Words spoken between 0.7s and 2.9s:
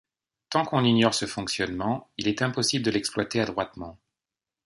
ignore ce fonctionnement, il est impossible de